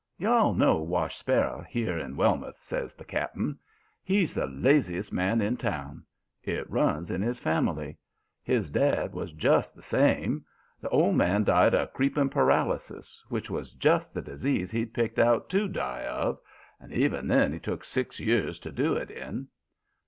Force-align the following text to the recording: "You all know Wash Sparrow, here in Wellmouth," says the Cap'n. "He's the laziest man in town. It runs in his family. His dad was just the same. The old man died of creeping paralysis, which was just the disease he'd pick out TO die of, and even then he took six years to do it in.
"You 0.17 0.29
all 0.31 0.55
know 0.55 0.77
Wash 0.77 1.15
Sparrow, 1.17 1.63
here 1.69 1.95
in 1.95 2.15
Wellmouth," 2.15 2.59
says 2.59 2.95
the 2.95 3.05
Cap'n. 3.05 3.59
"He's 4.03 4.33
the 4.33 4.47
laziest 4.47 5.13
man 5.13 5.41
in 5.41 5.57
town. 5.57 6.03
It 6.41 6.67
runs 6.71 7.11
in 7.11 7.21
his 7.21 7.37
family. 7.37 7.99
His 8.41 8.71
dad 8.71 9.13
was 9.13 9.31
just 9.31 9.75
the 9.75 9.83
same. 9.83 10.43
The 10.81 10.89
old 10.89 11.17
man 11.17 11.43
died 11.43 11.75
of 11.75 11.93
creeping 11.93 12.29
paralysis, 12.29 13.23
which 13.29 13.51
was 13.51 13.73
just 13.75 14.11
the 14.11 14.23
disease 14.23 14.71
he'd 14.71 14.91
pick 14.95 15.19
out 15.19 15.49
TO 15.51 15.67
die 15.67 16.05
of, 16.05 16.39
and 16.79 16.91
even 16.91 17.27
then 17.27 17.53
he 17.53 17.59
took 17.59 17.83
six 17.83 18.19
years 18.19 18.57
to 18.61 18.71
do 18.71 18.95
it 18.95 19.11
in. 19.11 19.49